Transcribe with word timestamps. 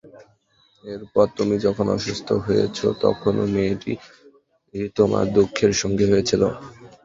এরপর 0.85 1.25
তুমি 1.37 1.55
যখন 1.65 1.85
অসুস্থ 1.95 2.27
হয়েছ, 2.45 2.77
তখনো 3.01 3.41
মেয়েটি 3.53 3.93
তোমার 4.97 5.25
দুঃখের 5.35 5.71
সঙ্গী 5.81 6.05
হয়েছিল। 6.11 6.41